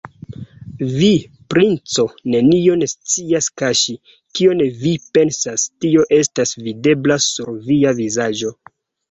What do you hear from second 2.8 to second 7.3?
scias kaŝi: kion vi pensas, tio estas videbla